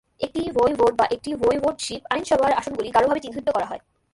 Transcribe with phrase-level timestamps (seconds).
[0.21, 3.81] একটি ভইভোড বা একটি ভইভোডশিপ আইনসভার আসনগুলি গাঢ়ভাবে চিহ্নিত করা হয়।